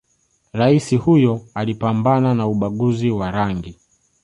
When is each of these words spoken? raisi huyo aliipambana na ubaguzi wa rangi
raisi 0.53 0.95
huyo 0.97 1.41
aliipambana 1.53 2.35
na 2.35 2.47
ubaguzi 2.47 3.09
wa 3.11 3.31
rangi 3.31 3.79